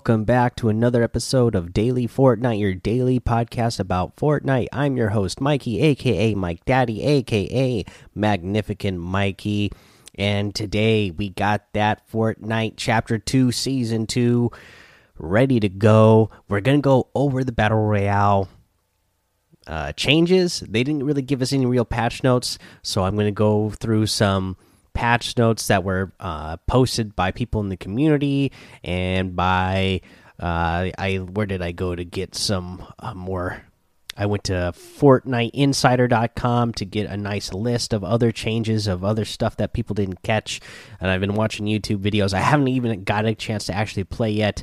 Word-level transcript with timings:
Welcome 0.00 0.24
back 0.24 0.56
to 0.56 0.70
another 0.70 1.02
episode 1.02 1.54
of 1.54 1.74
Daily 1.74 2.08
Fortnite, 2.08 2.58
your 2.58 2.72
daily 2.72 3.20
podcast 3.20 3.78
about 3.78 4.16
Fortnite. 4.16 4.68
I'm 4.72 4.96
your 4.96 5.10
host, 5.10 5.42
Mikey, 5.42 5.78
aka 5.82 6.34
Mike 6.34 6.64
Daddy, 6.64 7.02
aka 7.02 7.84
Magnificent 8.14 8.98
Mikey. 8.98 9.72
And 10.14 10.54
today 10.54 11.10
we 11.10 11.28
got 11.28 11.70
that 11.74 12.10
Fortnite 12.10 12.74
Chapter 12.78 13.18
2, 13.18 13.52
Season 13.52 14.06
2 14.06 14.50
ready 15.18 15.60
to 15.60 15.68
go. 15.68 16.30
We're 16.48 16.62
going 16.62 16.78
to 16.78 16.82
go 16.82 17.08
over 17.14 17.44
the 17.44 17.52
Battle 17.52 17.82
Royale 17.82 18.48
uh, 19.66 19.92
changes. 19.92 20.60
They 20.60 20.82
didn't 20.82 21.04
really 21.04 21.20
give 21.20 21.42
us 21.42 21.52
any 21.52 21.66
real 21.66 21.84
patch 21.84 22.24
notes, 22.24 22.58
so 22.80 23.04
I'm 23.04 23.16
going 23.16 23.26
to 23.26 23.32
go 23.32 23.68
through 23.68 24.06
some 24.06 24.56
patch 24.94 25.36
notes 25.36 25.68
that 25.68 25.84
were 25.84 26.12
uh, 26.20 26.56
posted 26.66 27.14
by 27.16 27.30
people 27.30 27.60
in 27.60 27.68
the 27.68 27.76
community 27.76 28.52
and 28.84 29.34
by 29.36 30.00
uh, 30.38 30.90
I 30.96 31.16
where 31.16 31.46
did 31.46 31.62
I 31.62 31.72
go 31.72 31.94
to 31.94 32.04
get 32.04 32.34
some 32.34 32.86
uh, 32.98 33.14
more 33.14 33.62
I 34.16 34.26
went 34.26 34.44
to 34.44 34.74
FortniteInsider.com 34.76 36.74
to 36.74 36.84
get 36.84 37.08
a 37.08 37.16
nice 37.16 37.54
list 37.54 37.94
of 37.94 38.04
other 38.04 38.32
changes 38.32 38.86
of 38.86 39.02
other 39.02 39.24
stuff 39.24 39.56
that 39.56 39.72
people 39.72 39.94
didn't 39.94 40.22
catch, 40.22 40.60
and 41.00 41.10
I've 41.10 41.22
been 41.22 41.34
watching 41.34 41.64
YouTube 41.64 42.02
videos. 42.02 42.34
I 42.34 42.40
haven't 42.40 42.68
even 42.68 43.04
got 43.04 43.24
a 43.24 43.34
chance 43.34 43.64
to 43.66 43.74
actually 43.74 44.04
play 44.04 44.30
yet 44.30 44.62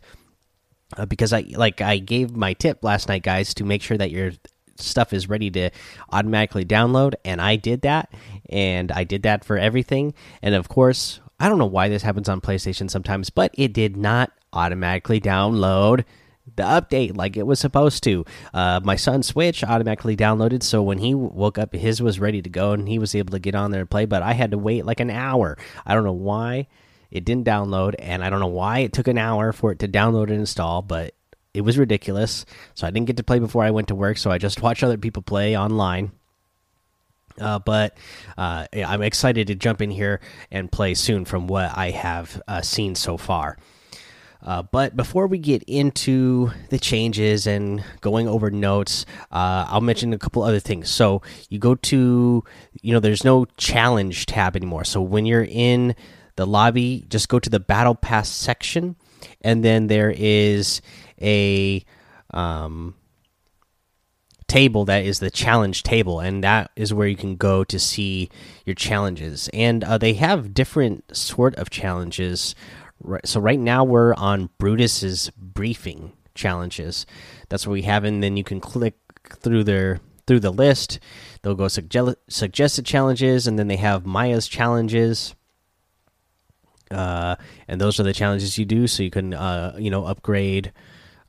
uh, 0.95 1.07
because 1.07 1.33
I 1.33 1.45
like 1.55 1.81
I 1.81 1.97
gave 1.97 2.35
my 2.35 2.53
tip 2.53 2.83
last 2.83 3.07
night, 3.07 3.23
guys, 3.23 3.55
to 3.55 3.63
make 3.63 3.81
sure 3.81 3.97
that 3.97 4.11
your 4.11 4.31
stuff 4.79 5.13
is 5.13 5.29
ready 5.29 5.49
to 5.51 5.69
automatically 6.11 6.65
download, 6.65 7.15
and 7.25 7.41
I 7.41 7.55
did 7.55 7.81
that, 7.81 8.11
and 8.49 8.91
I 8.91 9.03
did 9.03 9.23
that 9.23 9.43
for 9.43 9.57
everything, 9.57 10.13
and 10.41 10.55
of 10.55 10.69
course, 10.69 11.19
I 11.39 11.49
don't 11.49 11.59
know 11.59 11.65
why 11.65 11.89
this 11.89 12.01
happens 12.01 12.29
on 12.29 12.41
PlayStation 12.41 12.89
sometimes, 12.89 13.29
but 13.29 13.51
it 13.53 13.73
did 13.73 13.95
not 13.95 14.31
automatically 14.53 15.21
download 15.21 16.03
the 16.55 16.63
update 16.63 17.15
like 17.15 17.37
it 17.37 17.45
was 17.45 17.59
supposed 17.59 18.03
to. 18.03 18.25
Uh, 18.53 18.79
my 18.83 18.95
son's 18.95 19.27
Switch 19.27 19.63
automatically 19.63 20.15
downloaded, 20.15 20.63
so 20.63 20.81
when 20.81 20.97
he 20.97 21.13
woke 21.13 21.57
up, 21.57 21.73
his 21.75 22.01
was 22.01 22.19
ready 22.19 22.41
to 22.41 22.49
go, 22.49 22.71
and 22.71 22.87
he 22.87 22.99
was 22.99 23.13
able 23.13 23.31
to 23.31 23.39
get 23.39 23.55
on 23.55 23.71
there 23.71 23.81
and 23.81 23.89
play. 23.89 24.05
But 24.05 24.23
I 24.23 24.33
had 24.33 24.51
to 24.51 24.57
wait 24.57 24.85
like 24.85 24.99
an 24.99 25.09
hour. 25.09 25.57
I 25.85 25.93
don't 25.93 26.03
know 26.03 26.13
why 26.13 26.67
it 27.11 27.25
didn't 27.25 27.45
download, 27.45 27.95
and 27.99 28.23
I 28.23 28.29
don't 28.29 28.39
know 28.39 28.47
why 28.47 28.79
it 28.79 28.93
took 28.93 29.07
an 29.07 29.17
hour 29.17 29.51
for 29.51 29.71
it 29.71 29.79
to 29.79 29.87
download 29.87 30.23
and 30.23 30.39
install, 30.39 30.81
but 30.81 31.13
it 31.57 31.61
was 31.61 31.77
ridiculous. 31.77 32.45
So 32.75 32.85
I 32.85 32.91
didn't 32.91 33.07
get 33.07 33.17
to 33.17 33.23
play 33.23 33.39
before 33.39 33.63
I 33.63 33.71
went 33.71 33.87
to 33.87 33.95
work, 33.95 34.17
so 34.17 34.29
I 34.29 34.37
just 34.37 34.61
watched 34.61 34.83
other 34.83 34.97
people 34.97 35.23
play 35.23 35.57
online. 35.57 36.11
Uh, 37.39 37.59
but 37.59 37.97
uh, 38.37 38.65
I'm 38.73 39.01
excited 39.01 39.47
to 39.47 39.55
jump 39.55 39.81
in 39.81 39.91
here 39.91 40.21
and 40.51 40.71
play 40.71 40.93
soon 40.93 41.25
from 41.25 41.47
what 41.47 41.75
I 41.75 41.91
have 41.91 42.41
uh, 42.47 42.61
seen 42.61 42.95
so 42.95 43.17
far. 43.17 43.57
Uh, 44.41 44.61
but 44.61 44.95
before 44.95 45.27
we 45.27 45.39
get 45.39 45.63
into 45.63 46.51
the 46.69 46.77
changes 46.77 47.47
and 47.47 47.83
going 48.01 48.27
over 48.27 48.51
notes, 48.51 49.05
uh, 49.31 49.65
I'll 49.67 49.81
mention 49.81 50.13
a 50.13 50.17
couple 50.19 50.43
other 50.43 50.59
things. 50.59 50.89
So 50.89 51.21
you 51.49 51.57
go 51.59 51.75
to, 51.75 52.43
you 52.81 52.93
know, 52.93 52.99
there's 52.99 53.23
no 53.23 53.45
challenge 53.57 54.27
tab 54.27 54.55
anymore. 54.55 54.83
So 54.83 55.01
when 55.01 55.25
you're 55.25 55.47
in 55.47 55.95
the 56.35 56.45
lobby, 56.45 57.05
just 57.09 57.29
go 57.29 57.39
to 57.39 57.49
the 57.49 57.59
battle 57.59 57.95
pass 57.95 58.29
section, 58.29 58.95
and 59.41 59.63
then 59.63 59.87
there 59.87 60.13
is 60.15 60.81
a 61.21 61.83
um, 62.31 62.95
table 64.47 64.85
that 64.85 65.05
is 65.05 65.19
the 65.19 65.31
challenge 65.31 65.83
table, 65.83 66.19
and 66.19 66.43
that 66.43 66.71
is 66.75 66.93
where 66.93 67.07
you 67.07 67.15
can 67.15 67.35
go 67.35 67.63
to 67.63 67.79
see 67.79 68.29
your 68.65 68.75
challenges. 68.75 69.49
And 69.53 69.83
uh, 69.83 69.97
they 69.97 70.13
have 70.13 70.53
different 70.53 71.15
sort 71.15 71.55
of 71.55 71.69
challenges. 71.69 72.55
So 73.25 73.39
right 73.39 73.59
now 73.59 73.83
we're 73.83 74.13
on 74.15 74.49
Brutus's 74.57 75.29
briefing 75.37 76.13
challenges. 76.35 77.05
That's 77.49 77.65
what 77.65 77.73
we 77.73 77.83
have, 77.83 78.03
and 78.03 78.23
then 78.23 78.37
you 78.37 78.43
can 78.43 78.59
click 78.59 78.95
through 79.29 79.63
their 79.63 79.99
through 80.25 80.39
the 80.41 80.51
list. 80.51 80.99
They'll 81.41 81.55
go 81.55 81.69
suggest, 81.69 82.17
suggested 82.27 82.85
challenges, 82.85 83.47
and 83.47 83.57
then 83.57 83.67
they 83.67 83.77
have 83.77 84.05
Maya's 84.05 84.47
challenges 84.47 85.35
uh, 86.91 87.35
and 87.67 87.81
those 87.81 87.99
are 87.99 88.03
the 88.03 88.13
challenges 88.13 88.57
you 88.57 88.65
do. 88.65 88.87
So 88.87 89.03
you 89.03 89.09
can, 89.09 89.33
uh, 89.33 89.75
you 89.77 89.89
know, 89.89 90.05
upgrade 90.05 90.71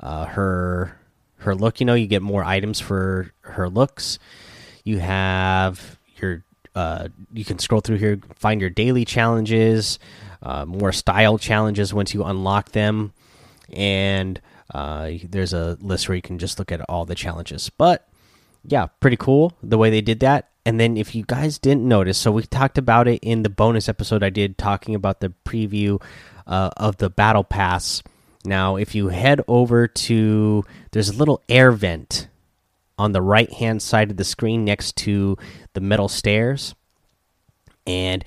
uh, 0.01 0.27
her 0.27 0.99
her 1.39 1.55
look. 1.55 1.81
You 1.81 1.87
know, 1.87 1.95
you 1.95 2.07
get 2.07 2.23
more 2.23 2.45
items 2.45 2.81
for 2.81 3.33
her 3.43 3.69
looks. 3.69 4.19
You 4.85 4.99
have 4.99 5.99
your, 6.17 6.45
uh, 6.75 7.09
you 7.33 7.45
can 7.45 7.59
scroll 7.59 7.81
through 7.81 7.99
here, 7.99 8.21
find 8.35 8.61
your 8.61 8.71
daily 8.71 9.05
challenges, 9.05 9.99
uh, 10.43 10.65
more 10.65 10.93
style 10.93 11.39
challenges 11.39 11.93
once 11.93 12.15
you 12.15 12.25
unlock 12.25 12.73
them, 12.73 13.13
and 13.73 14.41
uh, 14.75 15.13
there's 15.25 15.53
a 15.53 15.77
list 15.81 16.09
where 16.09 16.17
you 16.17 16.23
can 16.23 16.39
just 16.39 16.59
look 16.59 16.73
at 16.73 16.81
all 16.89 17.05
the 17.05 17.15
challenges. 17.15 17.71
But 17.71 18.09
yeah, 18.65 18.87
pretty 19.01 19.17
cool 19.17 19.53
the 19.63 19.79
way 19.79 19.91
they 19.91 20.01
did 20.01 20.21
that. 20.21 20.51
And 20.67 20.79
then, 20.79 20.99
if 20.99 21.15
you 21.15 21.25
guys 21.27 21.59
didn't 21.59 21.89
notice, 21.89 22.19
so 22.19 22.31
we 22.31 22.43
talked 22.43 22.77
about 22.77 23.09
it 23.09 23.21
in 23.23 23.43
the 23.43 23.49
bonus 23.49 23.89
episode 23.89 24.23
I 24.23 24.29
did 24.29 24.59
talking 24.59 24.95
about 24.95 25.21
the 25.21 25.33
preview 25.47 26.03
uh, 26.47 26.71
of 26.77 26.99
the 26.99 27.09
battle 27.09 27.45
pass. 27.45 28.03
Now, 28.49 28.77
if 28.77 28.95
you 28.95 29.09
head 29.09 29.43
over 29.47 29.87
to, 29.87 30.65
there's 30.93 31.11
a 31.11 31.17
little 31.17 31.43
air 31.49 31.71
vent 31.71 32.29
on 32.97 33.13
the 33.13 33.23
right 33.23 33.53
hand 33.53 33.81
side 33.83 34.11
of 34.11 34.17
the 34.17 34.25
screen 34.25 34.65
next 34.65 34.97
to 34.97 35.37
the 35.75 35.81
metal 35.81 36.09
stairs. 36.09 36.75
And 37.87 38.25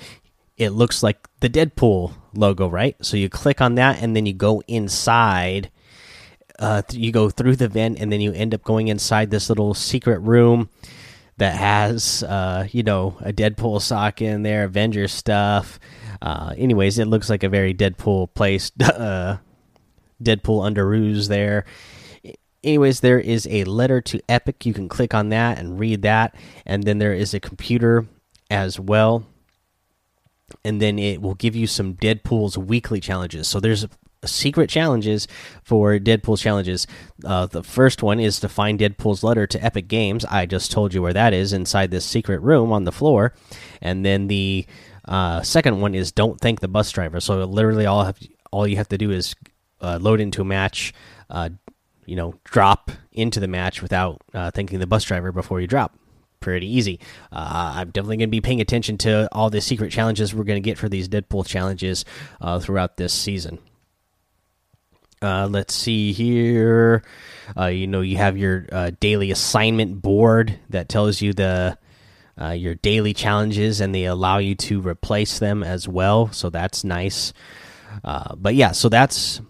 it 0.57 0.69
looks 0.69 1.03
like 1.03 1.27
the 1.39 1.49
Deadpool 1.49 2.13
logo, 2.33 2.67
right? 2.69 2.95
So 3.01 3.17
you 3.17 3.29
click 3.29 3.61
on 3.61 3.75
that 3.75 4.01
and 4.01 4.15
then 4.15 4.25
you 4.25 4.33
go 4.33 4.61
inside. 4.67 5.71
Uh, 6.59 6.83
you 6.91 7.11
go 7.11 7.29
through 7.29 7.55
the 7.55 7.67
vent 7.67 7.99
and 7.99 8.11
then 8.11 8.21
you 8.21 8.31
end 8.31 8.53
up 8.53 8.63
going 8.63 8.87
inside 8.87 9.31
this 9.31 9.49
little 9.49 9.73
secret 9.73 10.19
room 10.19 10.69
that 11.37 11.55
has 11.55 12.21
uh, 12.23 12.67
you 12.71 12.83
know 12.83 13.17
a 13.21 13.33
Deadpool 13.33 13.81
sock 13.81 14.21
in 14.21 14.43
there, 14.43 14.65
Avengers 14.65 15.11
stuff. 15.11 15.79
Uh, 16.21 16.53
anyways, 16.55 16.99
it 16.99 17.07
looks 17.07 17.31
like 17.31 17.43
a 17.43 17.49
very 17.49 17.73
Deadpool 17.73 18.31
place. 18.35 18.71
Deadpool 20.21 20.69
Underoos 20.69 21.27
there. 21.27 21.65
Anyways, 22.63 22.99
there 22.99 23.19
is 23.19 23.47
a 23.49 23.63
letter 23.63 24.01
to 24.01 24.21
Epic. 24.29 24.65
You 24.65 24.73
can 24.73 24.87
click 24.87 25.13
on 25.13 25.29
that 25.29 25.57
and 25.57 25.79
read 25.79 26.03
that, 26.03 26.35
and 26.65 26.83
then 26.83 26.99
there 26.99 27.13
is 27.13 27.33
a 27.33 27.39
computer 27.39 28.05
as 28.49 28.79
well. 28.79 29.25
And 30.63 30.81
then 30.81 30.99
it 30.99 31.21
will 31.21 31.33
give 31.33 31.55
you 31.55 31.65
some 31.65 31.95
Deadpool's 31.95 32.57
weekly 32.57 32.99
challenges. 32.99 33.47
So 33.47 33.59
there's 33.59 33.87
secret 34.25 34.69
challenges 34.69 35.27
for 35.63 35.97
Deadpool 35.97 36.37
challenges. 36.37 36.85
Uh, 37.25 37.47
the 37.47 37.63
first 37.63 38.03
one 38.03 38.19
is 38.19 38.39
to 38.39 38.49
find 38.49 38.79
Deadpool's 38.79 39.23
letter 39.23 39.47
to 39.47 39.63
Epic 39.63 39.87
Games. 39.87 40.25
I 40.25 40.45
just 40.45 40.71
told 40.71 40.93
you 40.93 41.01
where 41.01 41.13
that 41.13 41.33
is 41.33 41.53
inside 41.53 41.89
this 41.89 42.05
secret 42.05 42.41
room 42.41 42.71
on 42.71 42.83
the 42.83 42.91
floor. 42.91 43.33
And 43.81 44.05
then 44.05 44.27
the 44.27 44.65
uh, 45.05 45.41
second 45.41 45.81
one 45.81 45.95
is 45.95 46.11
don't 46.11 46.39
thank 46.39 46.59
the 46.59 46.67
bus 46.67 46.91
driver. 46.91 47.19
So 47.19 47.43
literally 47.45 47.85
all 47.85 48.05
have, 48.05 48.19
all 48.51 48.67
you 48.67 48.77
have 48.77 48.89
to 48.89 48.97
do 48.97 49.11
is 49.11 49.35
uh, 49.81 49.99
load 50.01 50.21
into 50.21 50.41
a 50.41 50.45
match, 50.45 50.93
uh, 51.29 51.49
you 52.05 52.15
know, 52.15 52.35
drop 52.43 52.91
into 53.11 53.39
the 53.39 53.47
match 53.47 53.81
without 53.81 54.21
uh, 54.33 54.51
thanking 54.51 54.79
the 54.79 54.87
bus 54.87 55.03
driver 55.03 55.31
before 55.31 55.59
you 55.61 55.67
drop. 55.67 55.97
Pretty 56.39 56.67
easy. 56.67 56.99
Uh, 57.31 57.73
I'm 57.75 57.91
definitely 57.91 58.17
going 58.17 58.29
to 58.29 58.31
be 58.31 58.41
paying 58.41 58.61
attention 58.61 58.97
to 58.99 59.29
all 59.31 59.49
the 59.49 59.61
secret 59.61 59.91
challenges 59.91 60.33
we're 60.33 60.43
going 60.43 60.61
to 60.61 60.67
get 60.67 60.77
for 60.77 60.89
these 60.89 61.07
Deadpool 61.07 61.45
challenges 61.45 62.03
throughout 62.61 62.97
this 62.97 63.13
season. 63.13 63.59
Uh, 65.23 65.47
let's 65.47 65.75
see 65.75 66.13
here. 66.13 67.03
Uh, 67.55 67.67
you 67.67 67.85
know, 67.85 68.01
you 68.01 68.17
have 68.17 68.37
your 68.37 68.65
uh, 68.71 68.89
daily 68.99 69.29
assignment 69.29 70.01
board 70.01 70.59
that 70.69 70.89
tells 70.89 71.21
you 71.21 71.31
the 71.31 71.77
uh, 72.39 72.51
your 72.51 72.73
daily 72.73 73.13
challenges, 73.13 73.81
and 73.81 73.93
they 73.93 74.05
allow 74.05 74.39
you 74.39 74.55
to 74.55 74.81
replace 74.81 75.37
them 75.37 75.63
as 75.63 75.87
well. 75.87 76.31
So 76.31 76.49
that's 76.49 76.83
nice. 76.83 77.33
Uh, 78.03 78.33
but 78.35 78.55
yeah, 78.55 78.71
so 78.71 78.89
that's 78.89 79.41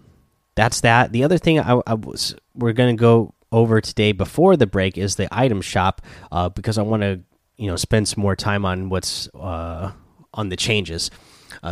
that's 0.54 0.80
that. 0.82 1.12
The 1.12 1.24
other 1.24 1.38
thing 1.38 1.58
I, 1.60 1.80
I 1.86 1.94
was 1.94 2.34
we're 2.54 2.72
gonna 2.72 2.94
go 2.94 3.34
over 3.50 3.80
today 3.80 4.12
before 4.12 4.56
the 4.56 4.66
break 4.66 4.96
is 4.96 5.16
the 5.16 5.28
item 5.30 5.60
shop 5.60 6.02
uh, 6.30 6.48
because 6.48 6.78
I 6.78 6.82
want 6.82 7.02
to 7.02 7.20
you 7.56 7.68
know 7.68 7.76
spend 7.76 8.08
some 8.08 8.22
more 8.22 8.36
time 8.36 8.64
on 8.64 8.88
what's 8.88 9.28
on 9.34 10.48
the 10.48 10.56
changes. 10.56 11.10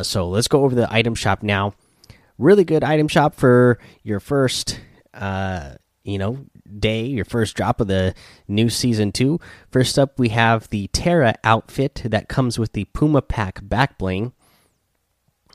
so 0.02 0.28
let's 0.28 0.48
go 0.48 0.64
over 0.64 0.74
the 0.74 0.92
item 0.92 1.14
shop 1.14 1.42
now 1.42 1.74
really 2.40 2.64
good 2.64 2.82
item 2.82 3.06
shop 3.06 3.34
for 3.34 3.78
your 4.02 4.18
first 4.18 4.80
uh 5.14 5.74
you 6.04 6.16
know 6.18 6.46
day 6.78 7.04
your 7.04 7.24
first 7.24 7.54
drop 7.54 7.80
of 7.80 7.86
the 7.86 8.14
new 8.48 8.70
season 8.70 9.12
2 9.12 9.38
first 9.70 9.98
up 9.98 10.18
we 10.18 10.30
have 10.30 10.68
the 10.70 10.86
terra 10.88 11.34
outfit 11.44 12.00
that 12.04 12.28
comes 12.28 12.58
with 12.58 12.72
the 12.72 12.84
puma 12.86 13.20
pack 13.20 13.60
back 13.62 13.98
bling 13.98 14.32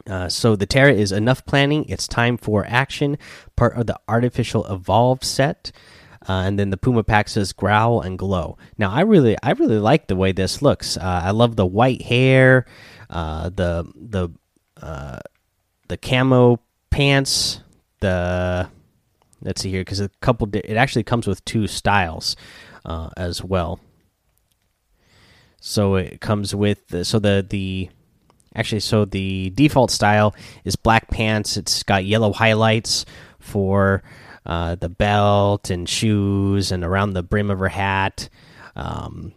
uh, 0.10 0.30
so 0.30 0.56
the 0.56 0.66
terra 0.66 0.94
is 0.94 1.12
enough 1.12 1.46
planning. 1.46 1.86
It's 1.90 2.08
time 2.08 2.38
for 2.38 2.66
action 2.68 3.18
part 3.56 3.76
of 3.76 3.88
the 3.88 4.00
artificial 4.08 4.66
evolve 4.68 5.24
set. 5.24 5.72
Uh, 6.28 6.42
and 6.46 6.58
then 6.58 6.72
the 6.72 6.78
puma 6.78 7.04
pack 7.04 7.30
says 7.30 7.54
growl 7.54 8.02
and 8.02 8.18
glow. 8.18 8.58
Now 8.80 8.92
i 8.92 9.02
really 9.02 9.38
i 9.44 9.52
really 9.52 9.78
like 9.78 10.08
the 10.08 10.16
way 10.16 10.32
this 10.32 10.62
looks. 10.62 10.98
Uh, 10.98 11.22
i 11.24 11.32
love 11.32 11.56
the 11.56 11.68
white 11.68 12.02
hair 12.02 12.66
uh, 13.10 13.50
the 13.50 13.86
the 13.96 14.30
uh, 14.82 15.20
the 15.88 15.98
camo 15.98 16.60
pants, 16.90 17.62
the 18.00 18.70
let's 19.42 19.62
see 19.62 19.70
here 19.70 19.82
because 19.82 20.00
a 20.00 20.10
couple 20.22 20.50
it 20.54 20.76
actually 20.78 21.04
comes 21.04 21.28
with 21.28 21.44
two 21.46 21.68
styles 21.68 22.36
as 23.18 23.44
well. 23.44 23.80
So 25.60 25.96
it 25.96 26.22
comes 26.22 26.54
with 26.54 27.06
so 27.06 27.20
the 27.20 27.46
the 27.48 27.90
actually 28.56 28.80
so 28.80 29.06
the 29.06 29.52
default 29.52 29.92
style 29.92 30.36
is 30.64 30.76
black 30.76 31.10
pants. 31.10 31.58
It's 31.58 31.84
got 31.84 32.06
yellow 32.06 32.34
highlights 32.34 33.06
for 33.40 34.04
uh, 34.46 34.76
the 34.76 34.90
belt 34.90 35.70
and 35.70 35.88
shoes 35.90 36.72
and 36.72 36.84
around 36.84 37.14
the 37.14 37.24
brim 37.24 37.50
of 37.50 37.60
her 37.60 37.68
hat. 37.68 38.30
Um, 38.76 39.34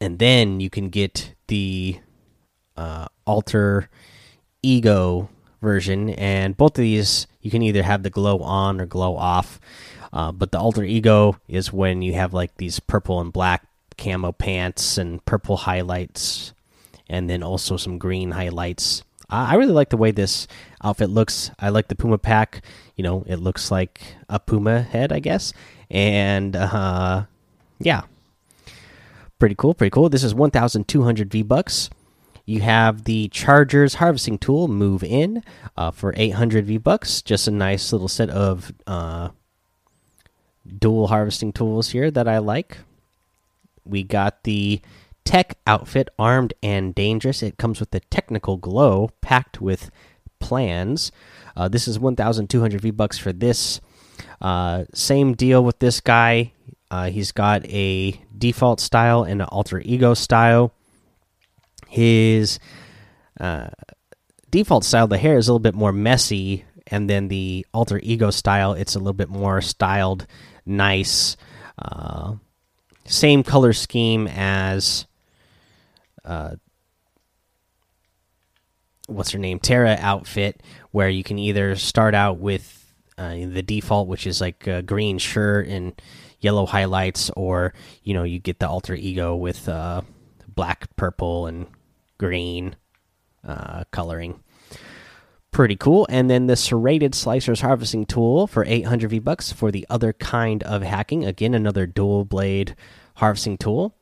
and 0.00 0.18
then 0.18 0.60
you 0.60 0.70
can 0.70 0.88
get 0.88 1.34
the 1.48 1.98
uh, 2.76 3.06
alter 3.26 3.88
ego 4.62 5.28
version, 5.60 6.10
and 6.10 6.56
both 6.56 6.72
of 6.72 6.82
these 6.82 7.26
you 7.40 7.50
can 7.50 7.62
either 7.62 7.82
have 7.82 8.02
the 8.02 8.10
glow 8.10 8.38
on 8.40 8.80
or 8.80 8.86
glow 8.86 9.16
off. 9.16 9.60
Uh, 10.12 10.30
but 10.30 10.52
the 10.52 10.58
alter 10.58 10.84
ego 10.84 11.36
is 11.48 11.72
when 11.72 12.00
you 12.00 12.14
have 12.14 12.32
like 12.32 12.56
these 12.56 12.80
purple 12.80 13.20
and 13.20 13.32
black 13.32 13.66
camo 13.98 14.32
pants 14.32 14.96
and 14.96 15.24
purple 15.24 15.56
highlights, 15.56 16.53
and 17.08 17.28
then 17.28 17.42
also 17.42 17.76
some 17.76 17.98
green 17.98 18.32
highlights. 18.32 19.02
I 19.30 19.54
really 19.54 19.72
like 19.72 19.90
the 19.90 19.96
way 19.96 20.10
this 20.10 20.46
outfit 20.82 21.10
looks. 21.10 21.50
I 21.58 21.70
like 21.70 21.88
the 21.88 21.96
Puma 21.96 22.18
pack. 22.18 22.62
You 22.96 23.02
know, 23.02 23.24
it 23.26 23.36
looks 23.36 23.70
like 23.70 24.00
a 24.28 24.38
Puma 24.38 24.82
head, 24.82 25.12
I 25.12 25.18
guess. 25.18 25.52
And 25.90 26.54
uh, 26.54 27.24
yeah, 27.78 28.02
pretty 29.38 29.54
cool. 29.56 29.74
Pretty 29.74 29.90
cool. 29.90 30.08
This 30.08 30.24
is 30.24 30.34
1,200 30.34 31.30
V 31.30 31.42
bucks. 31.42 31.90
You 32.46 32.60
have 32.60 33.04
the 33.04 33.28
Chargers 33.28 33.94
harvesting 33.94 34.38
tool 34.38 34.68
move 34.68 35.02
in 35.02 35.42
uh, 35.76 35.90
for 35.90 36.12
800 36.16 36.66
V 36.66 36.78
bucks. 36.78 37.22
Just 37.22 37.48
a 37.48 37.50
nice 37.50 37.92
little 37.92 38.08
set 38.08 38.28
of 38.28 38.72
uh, 38.86 39.30
dual 40.78 41.06
harvesting 41.06 41.52
tools 41.52 41.90
here 41.90 42.10
that 42.10 42.28
I 42.28 42.38
like. 42.38 42.78
We 43.86 44.02
got 44.02 44.44
the 44.44 44.80
tech 45.24 45.56
outfit, 45.66 46.08
armed 46.18 46.54
and 46.62 46.94
dangerous. 46.94 47.42
It 47.42 47.58
comes 47.58 47.80
with 47.80 47.90
the 47.90 48.00
technical 48.00 48.56
glow 48.56 49.10
packed 49.20 49.60
with 49.60 49.90
plans. 50.38 51.10
Uh, 51.56 51.68
this 51.68 51.88
is 51.88 51.98
1,200 51.98 52.80
V 52.80 52.90
bucks 52.90 53.18
for 53.18 53.32
this. 53.32 53.80
Uh, 54.40 54.84
same 54.92 55.34
deal 55.34 55.64
with 55.64 55.78
this 55.78 56.00
guy. 56.00 56.52
Uh, 56.90 57.10
he's 57.10 57.32
got 57.32 57.64
a 57.66 58.20
default 58.36 58.80
style 58.80 59.22
and 59.24 59.40
an 59.40 59.48
alter 59.48 59.80
ego 59.84 60.14
style. 60.14 60.72
His 61.88 62.58
uh, 63.40 63.68
default 64.50 64.84
style, 64.84 65.06
the 65.06 65.18
hair 65.18 65.36
is 65.36 65.48
a 65.48 65.52
little 65.52 65.60
bit 65.60 65.74
more 65.74 65.92
messy, 65.92 66.64
and 66.86 67.08
then 67.08 67.28
the 67.28 67.66
alter 67.72 68.00
ego 68.02 68.30
style, 68.30 68.74
it's 68.74 68.94
a 68.94 68.98
little 68.98 69.12
bit 69.12 69.28
more 69.28 69.60
styled, 69.60 70.26
nice. 70.66 71.36
Uh, 71.78 72.34
same 73.06 73.42
color 73.42 73.72
scheme 73.72 74.28
as 74.28 75.06
uh, 76.24 76.56
what's 79.06 79.30
her 79.30 79.38
name 79.38 79.58
Terra 79.58 79.96
outfit, 80.00 80.62
where 80.90 81.08
you 81.08 81.22
can 81.22 81.38
either 81.38 81.76
start 81.76 82.14
out 82.14 82.38
with 82.38 82.92
uh, 83.18 83.34
the 83.34 83.62
default, 83.62 84.08
which 84.08 84.26
is 84.26 84.40
like 84.40 84.66
a 84.66 84.82
green 84.82 85.18
shirt 85.18 85.68
and 85.68 86.00
yellow 86.40 86.66
highlights, 86.66 87.30
or 87.36 87.74
you 88.02 88.14
know 88.14 88.24
you 88.24 88.38
get 88.38 88.58
the 88.58 88.68
alter 88.68 88.94
ego 88.94 89.34
with 89.34 89.68
uh, 89.68 90.02
black, 90.48 90.94
purple, 90.96 91.46
and 91.46 91.66
green 92.18 92.76
uh, 93.46 93.84
coloring. 93.90 94.40
Pretty 95.50 95.76
cool. 95.76 96.04
And 96.10 96.28
then 96.28 96.48
the 96.48 96.56
serrated 96.56 97.12
slicers 97.12 97.60
harvesting 97.60 98.06
tool 98.06 98.48
for 98.48 98.64
800 98.66 99.10
V 99.10 99.18
bucks 99.20 99.52
for 99.52 99.70
the 99.70 99.86
other 99.88 100.12
kind 100.12 100.64
of 100.64 100.82
hacking. 100.82 101.24
Again, 101.24 101.54
another 101.54 101.86
dual 101.86 102.24
blade 102.24 102.74
harvesting 103.16 103.56
tool. 103.56 103.94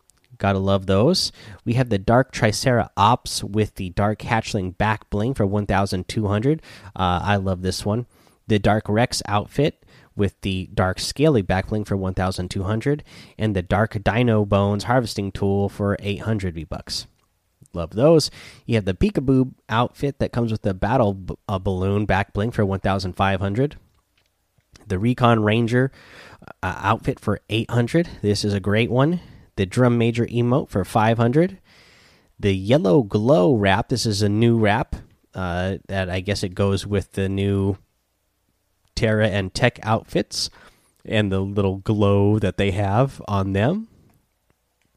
Gotta 0.43 0.59
love 0.59 0.87
those. 0.87 1.31
We 1.65 1.75
have 1.75 1.89
the 1.89 2.01
Dark 2.01 2.33
Tricera 2.33 2.89
Ops 2.97 3.45
with 3.45 3.77
the 3.77 3.91
Dark 3.91 4.19
Hatchling 4.23 4.77
back 4.77 5.09
bling 5.09 5.35
for 5.35 5.47
1,200. 5.47 6.63
Uh, 6.97 7.21
I 7.23 7.37
love 7.37 7.63
this 7.63 7.87
one. 7.87 8.07
The 8.49 8.59
Dark 8.59 8.89
Rex 8.89 9.23
outfit 9.29 9.87
with 10.17 10.41
the 10.41 10.69
Dark 10.75 10.99
Scaly 10.99 11.43
back 11.43 11.69
bling 11.69 11.85
for 11.85 11.97
1,200, 11.97 13.05
and 13.39 13.55
the 13.55 13.63
Dark 13.63 14.03
Dino 14.03 14.45
Bones 14.45 14.83
harvesting 14.83 15.31
tool 15.31 15.69
for 15.69 15.97
800 16.01 16.57
V 16.57 16.65
bucks. 16.65 17.07
Love 17.73 17.91
those. 17.91 18.29
You 18.67 18.75
have 18.75 18.85
the 18.85 18.95
Peekaboo 18.95 19.53
outfit 19.69 20.19
that 20.19 20.33
comes 20.33 20.51
with 20.51 20.63
the 20.63 20.75
Battle 20.75 21.21
uh, 21.47 21.61
Balloon 21.61 22.05
back 22.05 22.33
bling 22.33 22.51
for 22.51 22.67
1,500. 22.67 23.77
The 24.89 24.99
Recon 24.99 25.45
Ranger 25.45 25.93
uh, 26.65 26.81
outfit 26.83 27.21
for 27.21 27.39
800. 27.49 28.09
This 28.23 28.45
is 28.45 28.53
a 28.53 28.59
great 28.59 28.91
one. 28.91 29.21
The 29.57 29.67
Drum 29.67 29.99
Major 29.99 30.27
emote 30.27 30.69
for 30.69 30.85
500. 30.85 31.59
The 32.39 32.55
Yellow 32.55 33.03
Glow 33.03 33.55
wrap. 33.55 33.89
This 33.89 34.07
is 34.07 34.23
a 34.23 34.29
new 34.29 34.59
wrap 34.59 34.97
uh, 35.35 35.79
that 35.89 36.11
I 36.11 36.21
guess 36.21 36.43
it 36.43 36.55
goes 36.55 36.87
with 36.87 37.13
the 37.13 37.29
new 37.29 37.77
Terra 38.95 39.29
and 39.29 39.55
Tech 39.55 39.79
outfits 39.83 40.51
and 41.05 41.31
the 41.31 41.41
little 41.41 41.79
glow 41.79 42.39
that 42.39 42.57
they 42.57 42.71
have 42.71 43.21
on 43.27 43.53
them 43.53 43.89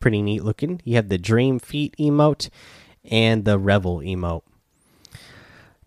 pretty 0.05 0.21
neat 0.21 0.43
looking. 0.43 0.79
You 0.83 0.97
have 0.97 1.09
the 1.09 1.17
Dream 1.17 1.57
Feet 1.57 1.95
emote 1.97 2.51
and 3.03 3.43
the 3.43 3.57
Revel 3.57 4.01
emote. 4.01 4.43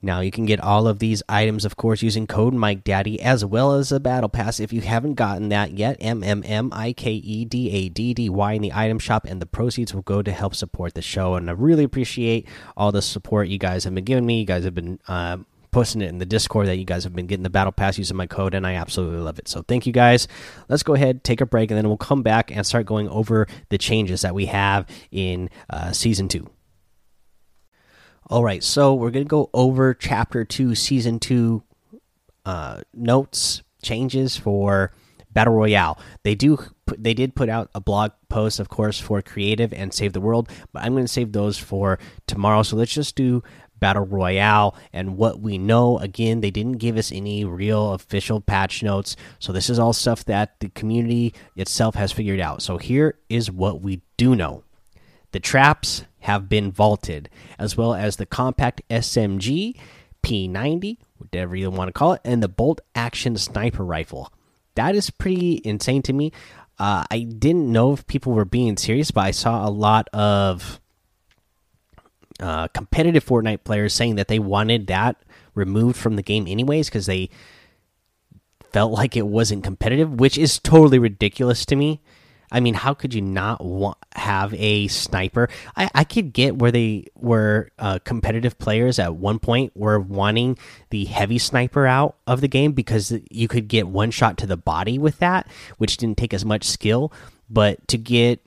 Now 0.01 0.21
you 0.21 0.31
can 0.31 0.47
get 0.47 0.61
all 0.61 0.87
of 0.87 1.01
these 1.01 1.25
items, 1.29 1.65
of 1.65 1.77
course, 1.77 2.03
using 2.03 2.29
code 2.29 2.55
Mike 2.55 2.85
Daddy 2.85 3.21
as 3.21 3.45
well 3.45 3.73
as 3.73 3.91
a 3.91 3.99
battle 3.99 4.29
pass. 4.29 4.61
If 4.61 4.73
you 4.73 4.81
haven't 4.81 5.15
gotten 5.15 5.49
that 5.49 5.73
yet, 5.73 5.97
M 5.99 6.23
M 6.23 6.43
M 6.47 6.71
I 6.73 6.93
K 6.93 7.13
E 7.13 7.45
D 7.45 7.71
A 7.71 7.89
D 7.89 8.15
D 8.15 8.29
Y 8.29 8.53
in 8.53 8.63
the 8.63 8.73
item 8.73 9.01
shop, 9.01 9.25
and 9.25 9.43
the 9.43 9.47
proceeds 9.47 9.93
will 9.93 10.03
go 10.03 10.23
to 10.23 10.31
help 10.31 10.55
support 10.55 10.95
the 10.95 11.03
show. 11.03 11.35
And 11.35 11.51
I 11.51 11.53
really 11.53 11.83
appreciate 11.83 12.47
all 12.77 12.93
the 12.93 13.03
support 13.03 13.49
you 13.49 13.59
guys 13.59 13.85
have 13.85 13.95
been 13.95 14.05
giving 14.05 14.25
me. 14.25 14.41
You 14.41 14.47
guys 14.47 14.63
have 14.63 14.75
been 14.75 15.01
uh, 15.09 15.39
posting 15.73 16.01
it 16.01 16.09
in 16.09 16.19
the 16.19 16.27
Discord 16.27 16.69
that 16.69 16.77
you 16.77 16.85
guys 16.85 17.03
have 17.03 17.15
been 17.15 17.27
getting 17.27 17.43
the 17.43 17.51
battle 17.51 17.73
pass 17.73 17.99
using 17.99 18.17
my 18.17 18.27
code, 18.27 18.55
and 18.55 18.67
I 18.67 18.75
absolutely 18.75 19.21
love 19.21 19.41
it. 19.41 19.49
So 19.49 19.63
thank 19.63 19.85
you 19.85 19.93
guys. 19.93 20.29
Let's 20.69 20.85
go 20.85 20.95
ahead, 20.95 21.25
take 21.25 21.41
a 21.41 21.47
break, 21.47 21.73
and 21.73 21.77
then 21.77 21.89
we'll 21.89 21.97
come 21.97 22.23
back 22.23 22.51
and 22.55 22.65
start 22.65 22.87
going 22.87 23.09
over 23.09 23.49
the 23.69 23.79
changes 23.79 24.23
that 24.23 24.35
we 24.35 24.47
have 24.47 24.87
in 25.11 25.51
uh, 25.71 25.91
season 25.91 26.29
two. 26.29 26.49
All 28.31 28.45
right, 28.45 28.63
so 28.63 28.93
we're 28.93 29.11
gonna 29.11 29.25
go 29.25 29.49
over 29.55 29.95
chapter 29.95 30.45
two, 30.45 30.75
season 30.75 31.19
two 31.19 31.63
uh, 32.45 32.83
notes 32.93 33.63
changes 33.83 34.37
for 34.37 34.93
battle 35.33 35.55
royale. 35.55 35.99
They 36.25 36.35
do 36.35 36.59
they 36.99 37.15
did 37.15 37.35
put 37.35 37.49
out 37.49 37.71
a 37.75 37.81
blog 37.81 38.11
post, 38.29 38.61
of 38.61 38.69
course, 38.69 39.01
for 39.01 39.23
creative 39.23 39.73
and 39.73 39.95
save 39.95 40.13
the 40.13 40.21
world, 40.21 40.51
but 40.75 40.83
I'm 40.83 40.93
going 40.93 41.05
to 41.05 41.13
save 41.13 41.33
those 41.33 41.57
for 41.57 41.99
tomorrow. 42.27 42.63
So 42.63 42.77
let's 42.77 42.93
just 42.93 43.17
do 43.17 43.43
battle 43.81 44.05
royale 44.05 44.75
and 44.93 45.17
what 45.17 45.41
we 45.41 45.57
know 45.57 45.99
again 45.99 46.41
they 46.41 46.51
didn't 46.51 46.79
give 46.79 46.97
us 46.97 47.13
any 47.13 47.45
real 47.45 47.93
official 47.93 48.41
patch 48.41 48.83
notes 48.83 49.15
so 49.39 49.53
this 49.53 49.71
is 49.71 49.79
all 49.79 49.93
stuff 49.93 50.25
that 50.25 50.59
the 50.59 50.69
community 50.71 51.33
itself 51.55 51.95
has 51.95 52.11
figured 52.11 52.41
out 52.41 52.61
so 52.61 52.77
here 52.77 53.17
is 53.29 53.53
what 53.53 53.81
we 53.81 54.01
do 54.17 54.35
know 54.35 54.65
the 55.31 55.39
traps 55.39 56.03
have 56.29 56.49
been 56.49 56.71
vaulted 56.71 57.29
as 57.59 57.77
well 57.77 57.95
as 57.95 58.17
the 58.17 58.27
compact 58.27 58.83
smg 58.91 59.75
p90 60.23 60.99
whatever 61.17 61.57
you 61.57 61.71
want 61.71 61.89
to 61.89 61.93
call 61.93 62.13
it 62.13 62.21
and 62.25 62.43
the 62.43 62.49
bolt 62.49 62.81
action 62.95 63.37
sniper 63.37 63.85
rifle 63.85 64.33
that 64.75 64.95
is 64.95 65.11
pretty 65.11 65.61
insane 65.65 66.03
to 66.03 66.13
me 66.13 66.31
uh, 66.79 67.05
i 67.11 67.21
didn't 67.21 67.71
know 67.71 67.93
if 67.93 68.07
people 68.07 68.33
were 68.33 68.45
being 68.45 68.77
serious 68.77 69.11
but 69.11 69.25
i 69.25 69.31
saw 69.31 69.67
a 69.67 69.71
lot 69.71 70.07
of 70.13 70.81
uh, 72.41 72.69
competitive 72.69 73.25
Fortnite 73.25 73.65
players 73.65 73.93
saying 73.93 74.15
that 74.15 74.29
they 74.29 74.39
wanted 74.39 74.87
that 74.87 75.17
removed 75.55 75.97
from 75.97 76.17
the 76.17 76.23
game 76.23 76.47
anyways 76.47 76.89
because 76.89 77.07
they 77.07 77.31
felt 78.73 78.93
like 78.93 79.17
it 79.17 79.27
wasn't 79.27 79.65
competitive, 79.65 80.21
which 80.21 80.39
is 80.39 80.59
totally 80.59 80.99
ridiculous 80.99 81.67
to 81.67 81.77
me. 81.77 82.01
I 82.51 82.61
mean, 82.61 82.75
how 82.75 82.95
could 82.95 83.15
you 83.15 83.21
not 83.21 83.65
want 83.65 83.99
have 84.15 84.55
a 84.55 84.89
sniper? 84.89 85.49
I, 85.77 85.91
I 85.95 86.05
could 86.05 86.33
get 86.33 86.57
where 86.57 86.73
they 86.73 87.07
were 87.15 87.71
uh, 87.79 87.99
competitive 88.05 88.59
players 88.59 88.99
at 88.99 89.15
one 89.15 89.39
point 89.39 89.77
were 89.77 90.01
wanting 90.01 90.59
the 90.91 91.05
heavy 91.05 91.39
sniper 91.39 91.87
out 91.87 92.17
of 92.27 92.41
the 92.41 92.49
game 92.49 92.73
because 92.73 93.13
you 93.31 93.49
could 93.49 93.69
get 93.69 93.89
one 93.89 94.11
shot 94.11 94.39
to 94.39 94.47
the 94.47 94.57
body 94.57 94.99
with 94.99 95.19
that, 95.19 95.47
which 95.77 95.97
didn't 95.97 96.19
take 96.19 96.33
as 96.35 96.45
much 96.45 96.65
skill. 96.65 97.13
But 97.51 97.87
to 97.89 97.99
get, 97.99 98.41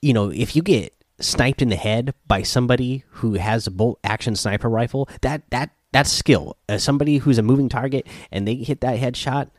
you 0.00 0.12
know, 0.12 0.30
if 0.30 0.56
you 0.56 0.62
get 0.62 0.94
sniped 1.20 1.62
in 1.62 1.68
the 1.68 1.76
head 1.76 2.14
by 2.26 2.42
somebody 2.42 3.04
who 3.08 3.34
has 3.34 3.66
a 3.66 3.70
bolt 3.70 3.98
action 4.04 4.36
sniper 4.36 4.68
rifle, 4.68 5.08
that 5.20 5.42
that 5.50 5.70
that's 5.92 6.10
skill. 6.10 6.56
As 6.68 6.82
somebody 6.82 7.18
who's 7.18 7.38
a 7.38 7.42
moving 7.42 7.68
target 7.68 8.06
and 8.30 8.48
they 8.48 8.54
hit 8.56 8.80
that 8.80 8.98
headshot, 8.98 9.50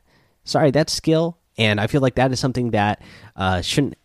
sorry, 0.44 0.72
that's 0.72 0.92
skill. 0.92 1.38
And 1.57 1.79
I 1.79 1.88
feel 1.88 2.01
like 2.01 2.15
that 2.15 2.31
is 2.31 2.39
something 2.39 2.72
that 2.72 3.01
uh, 3.36 3.62
shouldn't 3.62 3.95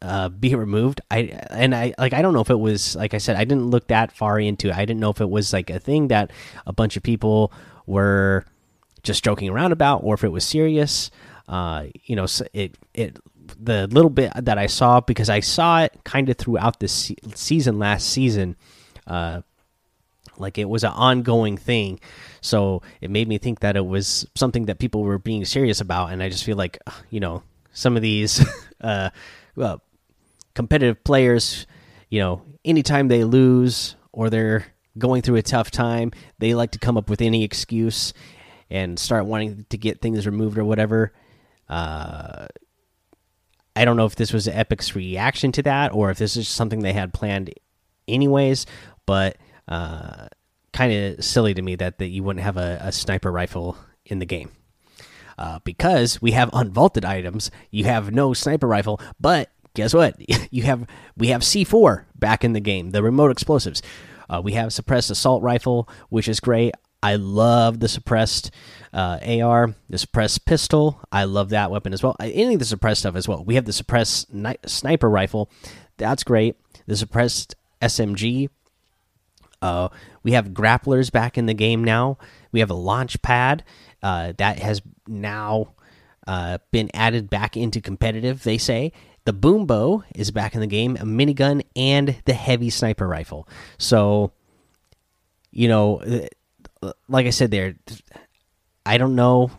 uh, 0.00 0.28
be 0.28 0.54
removed. 0.54 1.00
I 1.10 1.40
and 1.50 1.74
I 1.74 1.94
like 1.98 2.12
I 2.12 2.22
don't 2.22 2.34
know 2.34 2.40
if 2.40 2.50
it 2.50 2.58
was 2.58 2.94
like 2.96 3.14
I 3.14 3.18
said 3.18 3.36
I 3.36 3.44
didn't 3.44 3.70
look 3.70 3.88
that 3.88 4.12
far 4.12 4.38
into 4.38 4.68
it. 4.68 4.74
I 4.76 4.84
didn't 4.84 5.00
know 5.00 5.10
if 5.10 5.20
it 5.20 5.28
was 5.28 5.52
like 5.52 5.70
a 5.70 5.80
thing 5.80 6.08
that 6.08 6.30
a 6.66 6.72
bunch 6.72 6.96
of 6.96 7.02
people 7.02 7.52
were 7.86 8.44
just 9.02 9.24
joking 9.24 9.48
around 9.48 9.72
about 9.72 10.02
or 10.04 10.14
if 10.14 10.24
it 10.24 10.28
was 10.28 10.44
serious. 10.44 11.10
Uh, 11.48 11.86
you 12.04 12.14
know, 12.14 12.26
it 12.52 12.76
it 12.94 13.16
the 13.58 13.86
little 13.88 14.10
bit 14.10 14.32
that 14.36 14.58
I 14.58 14.66
saw 14.66 15.00
because 15.00 15.30
I 15.30 15.40
saw 15.40 15.82
it 15.82 15.98
kind 16.04 16.28
of 16.28 16.36
throughout 16.36 16.80
this 16.80 16.92
se 16.92 17.16
season 17.34 17.78
last 17.78 18.08
season. 18.08 18.56
Uh, 19.06 19.42
like 20.38 20.58
it 20.58 20.68
was 20.68 20.84
an 20.84 20.92
ongoing 20.92 21.56
thing, 21.56 22.00
so 22.40 22.82
it 23.00 23.10
made 23.10 23.28
me 23.28 23.38
think 23.38 23.60
that 23.60 23.76
it 23.76 23.86
was 23.86 24.26
something 24.34 24.66
that 24.66 24.78
people 24.78 25.02
were 25.02 25.18
being 25.18 25.44
serious 25.44 25.80
about, 25.80 26.12
and 26.12 26.22
I 26.22 26.28
just 26.28 26.44
feel 26.44 26.56
like 26.56 26.78
you 27.10 27.20
know 27.20 27.42
some 27.72 27.96
of 27.96 28.02
these 28.02 28.44
uh, 28.80 29.10
well, 29.56 29.82
competitive 30.54 31.02
players, 31.04 31.66
you 32.08 32.20
know, 32.20 32.42
anytime 32.64 33.08
they 33.08 33.24
lose 33.24 33.96
or 34.12 34.30
they're 34.30 34.66
going 34.98 35.22
through 35.22 35.36
a 35.36 35.42
tough 35.42 35.70
time, 35.70 36.12
they 36.38 36.54
like 36.54 36.72
to 36.72 36.78
come 36.78 36.96
up 36.96 37.08
with 37.08 37.20
any 37.20 37.44
excuse 37.44 38.12
and 38.70 38.98
start 38.98 39.26
wanting 39.26 39.64
to 39.70 39.78
get 39.78 40.00
things 40.00 40.26
removed 40.26 40.58
or 40.58 40.64
whatever. 40.64 41.12
Uh, 41.68 42.46
I 43.76 43.84
don't 43.84 43.96
know 43.96 44.06
if 44.06 44.16
this 44.16 44.32
was 44.32 44.48
Epic's 44.48 44.96
reaction 44.96 45.52
to 45.52 45.62
that 45.62 45.92
or 45.92 46.10
if 46.10 46.18
this 46.18 46.36
is 46.36 46.48
something 46.48 46.80
they 46.80 46.92
had 46.92 47.14
planned 47.14 47.54
anyways, 48.08 48.66
but 49.06 49.36
uh, 49.68 50.28
kind 50.72 50.92
of 50.92 51.24
silly 51.24 51.54
to 51.54 51.62
me 51.62 51.76
that, 51.76 51.98
that 51.98 52.08
you 52.08 52.22
wouldn't 52.22 52.44
have 52.44 52.56
a, 52.56 52.78
a 52.80 52.92
sniper 52.92 53.30
rifle 53.30 53.76
in 54.04 54.18
the 54.18 54.26
game. 54.26 54.50
Uh, 55.36 55.60
because 55.62 56.20
we 56.20 56.32
have 56.32 56.50
unvaulted 56.50 57.04
items, 57.04 57.50
you 57.70 57.84
have 57.84 58.10
no 58.10 58.34
sniper 58.34 58.66
rifle, 58.66 59.00
but 59.20 59.50
guess 59.74 59.94
what? 59.94 60.16
You 60.50 60.62
have 60.62 60.86
we 61.16 61.28
have 61.28 61.42
C4 61.42 62.04
back 62.14 62.42
in 62.42 62.54
the 62.54 62.60
game, 62.60 62.90
the 62.90 63.02
remote 63.02 63.30
explosives. 63.30 63.82
Uh, 64.28 64.40
we 64.42 64.52
have 64.52 64.72
suppressed 64.72 65.10
assault 65.10 65.42
rifle, 65.42 65.88
which 66.08 66.26
is 66.26 66.40
great. 66.40 66.74
I 67.02 67.16
love 67.16 67.78
the 67.78 67.88
suppressed 67.88 68.50
uh, 68.92 69.18
AR, 69.22 69.74
the 69.88 69.98
suppressed 69.98 70.46
pistol. 70.46 71.00
I 71.12 71.24
love 71.24 71.50
that 71.50 71.70
weapon 71.70 71.92
as 71.92 72.02
well. 72.02 72.16
Any 72.18 72.54
of 72.54 72.60
the 72.60 72.64
suppressed 72.64 73.00
stuff 73.00 73.14
as 73.14 73.28
well. 73.28 73.44
We 73.44 73.54
have 73.54 73.66
the 73.66 73.72
suppressed 73.72 74.30
sniper 74.66 75.08
rifle. 75.08 75.50
That's 75.96 76.24
great. 76.24 76.56
The 76.86 76.96
suppressed 76.96 77.54
SMG. 77.82 78.48
Uh, 79.60 79.88
we 80.22 80.32
have 80.32 80.48
grapplers 80.48 81.10
back 81.10 81.36
in 81.36 81.46
the 81.46 81.54
game 81.54 81.82
now. 81.82 82.18
We 82.52 82.60
have 82.60 82.70
a 82.70 82.74
launch 82.74 83.20
pad 83.22 83.64
uh, 84.02 84.32
that 84.38 84.58
has 84.60 84.82
now 85.06 85.72
uh, 86.26 86.58
been 86.70 86.90
added 86.94 87.28
back 87.28 87.56
into 87.56 87.80
competitive. 87.80 88.44
They 88.44 88.58
say 88.58 88.92
the 89.24 89.32
Boom 89.32 89.66
Bow 89.66 90.04
is 90.14 90.30
back 90.30 90.54
in 90.54 90.60
the 90.60 90.66
game, 90.66 90.96
a 90.96 91.04
minigun, 91.04 91.62
and 91.74 92.20
the 92.24 92.34
heavy 92.34 92.70
sniper 92.70 93.06
rifle. 93.06 93.48
So, 93.78 94.32
you 95.50 95.68
know 95.68 96.28
like 97.08 97.26
I 97.26 97.30
said 97.30 97.50
there, 97.50 97.74
I 98.86 98.98
don't 98.98 99.14
know 99.14 99.50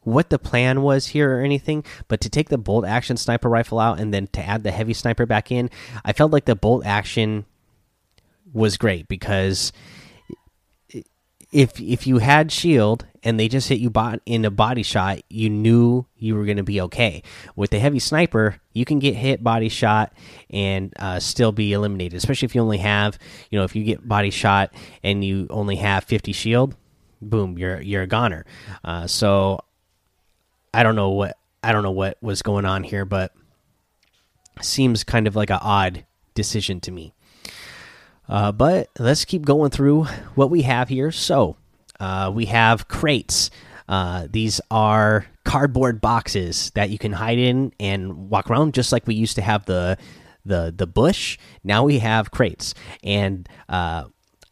what 0.00 0.30
the 0.30 0.38
plan 0.38 0.82
was 0.82 1.08
here 1.08 1.36
or 1.36 1.40
anything, 1.40 1.84
but 2.08 2.20
to 2.22 2.30
take 2.30 2.48
the 2.48 2.58
bolt 2.58 2.84
action 2.86 3.16
sniper 3.16 3.48
rifle 3.48 3.78
out 3.78 4.00
and 4.00 4.12
then 4.12 4.26
to 4.28 4.42
add 4.44 4.62
the 4.62 4.70
heavy 4.70 4.94
sniper 4.94 5.26
back 5.26 5.52
in, 5.52 5.70
I 6.04 6.12
felt 6.12 6.32
like 6.32 6.46
the 6.46 6.56
bolt 6.56 6.84
action 6.86 7.44
was 8.52 8.76
great 8.76 9.08
because 9.08 9.72
if 11.50 11.80
if 11.80 12.06
you 12.06 12.18
had 12.18 12.52
shield 12.52 13.06
and 13.22 13.40
they 13.40 13.48
just 13.48 13.68
hit 13.68 13.78
you 13.78 13.90
bot 13.90 14.20
in 14.26 14.44
a 14.44 14.50
body 14.50 14.82
shot, 14.82 15.20
you 15.28 15.48
knew 15.48 16.06
you 16.16 16.34
were 16.34 16.44
going 16.44 16.58
to 16.58 16.62
be 16.62 16.80
okay. 16.82 17.22
With 17.56 17.70
the 17.70 17.78
heavy 17.78 17.98
sniper, 17.98 18.56
you 18.72 18.84
can 18.84 18.98
get 18.98 19.14
hit 19.14 19.42
body 19.42 19.68
shot 19.68 20.12
and 20.50 20.92
uh, 20.98 21.20
still 21.20 21.52
be 21.52 21.72
eliminated. 21.72 22.16
Especially 22.16 22.46
if 22.46 22.54
you 22.54 22.60
only 22.60 22.78
have, 22.78 23.18
you 23.50 23.58
know, 23.58 23.64
if 23.64 23.74
you 23.74 23.82
get 23.82 24.06
body 24.06 24.30
shot 24.30 24.72
and 25.02 25.24
you 25.24 25.46
only 25.50 25.76
have 25.76 26.04
50 26.04 26.32
shield, 26.32 26.76
boom, 27.20 27.58
you're 27.58 27.80
you're 27.80 28.02
a 28.02 28.06
goner. 28.06 28.44
Uh, 28.84 29.06
so 29.06 29.60
I 30.74 30.82
don't 30.82 30.96
know 30.96 31.10
what 31.10 31.36
I 31.62 31.72
don't 31.72 31.82
know 31.82 31.90
what 31.90 32.18
was 32.20 32.42
going 32.42 32.66
on 32.66 32.84
here, 32.84 33.04
but 33.04 33.32
seems 34.60 35.02
kind 35.02 35.26
of 35.26 35.34
like 35.34 35.50
an 35.50 35.60
odd 35.62 36.04
decision 36.34 36.80
to 36.80 36.90
me. 36.90 37.14
Uh, 38.28 38.52
but 38.52 38.88
let's 38.98 39.24
keep 39.24 39.44
going 39.44 39.70
through 39.70 40.04
what 40.34 40.50
we 40.50 40.62
have 40.62 40.88
here. 40.88 41.10
So 41.10 41.56
uh, 41.98 42.30
we 42.34 42.46
have 42.46 42.88
crates. 42.88 43.50
Uh, 43.88 44.26
these 44.30 44.60
are 44.70 45.26
cardboard 45.44 46.00
boxes 46.00 46.70
that 46.74 46.90
you 46.90 46.98
can 46.98 47.12
hide 47.12 47.38
in 47.38 47.72
and 47.80 48.28
walk 48.28 48.50
around, 48.50 48.74
just 48.74 48.92
like 48.92 49.06
we 49.06 49.14
used 49.14 49.36
to 49.36 49.42
have 49.42 49.64
the 49.64 49.96
the 50.44 50.72
the 50.76 50.86
bush. 50.86 51.38
Now 51.64 51.84
we 51.84 51.98
have 52.00 52.30
crates, 52.30 52.74
and 53.02 53.48
uh, 53.68 54.04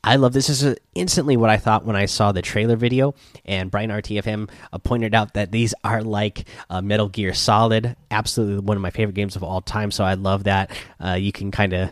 I 0.03 0.17
love 0.17 0.33
this. 0.33 0.47
This 0.47 0.63
is 0.63 0.77
instantly 0.95 1.37
what 1.37 1.51
I 1.51 1.57
thought 1.57 1.85
when 1.85 1.97
I 1.97 2.07
saw 2.07 2.33
the 2.33 2.41
trailer 2.41 2.77
video. 2.77 3.15
And 3.45 3.71
Brian 3.71 3.91
RTFM 3.91 4.49
uh, 4.73 4.79
pointed 4.79 5.15
out 5.15 5.35
that 5.35 5.53
these 5.53 5.75
are 5.83 6.03
like 6.03 6.49
uh, 6.71 6.81
Metal 6.81 7.09
Gear 7.09 7.35
Solid, 7.35 7.97
absolutely 8.11 8.61
one 8.61 8.77
of 8.77 8.83
my 8.83 8.91
favorite 8.91 9.15
games 9.15 9.37
of 9.37 9.43
all 9.43 9.61
time. 9.61 9.91
So 9.91 10.05
I 10.05 10.15
love 10.15 10.45
that 10.45 10.71
uh, 11.05 11.15
you 11.15 11.33
can 11.33 11.51
kind 11.51 11.73
of 11.73 11.91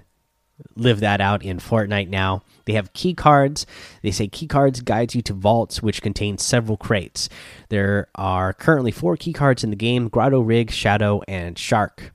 live 0.76 1.00
that 1.00 1.20
out 1.20 1.44
in 1.44 1.58
Fortnite 1.58 2.08
now. 2.08 2.42
They 2.64 2.75
have 2.75 2.92
key 2.92 3.14
cards. 3.14 3.66
They 4.02 4.11
say 4.11 4.28
key 4.28 4.46
cards 4.46 4.80
guides 4.80 5.14
you 5.14 5.23
to 5.23 5.32
vaults 5.32 5.82
which 5.82 6.02
contain 6.02 6.38
several 6.38 6.76
crates. 6.76 7.28
There 7.68 8.08
are 8.14 8.52
currently 8.52 8.90
four 8.90 9.16
key 9.16 9.32
cards 9.32 9.64
in 9.64 9.70
the 9.70 9.76
game: 9.76 10.08
Grotto 10.08 10.40
Rig, 10.40 10.70
Shadow, 10.70 11.23
and 11.28 11.58
Shark. 11.58 12.12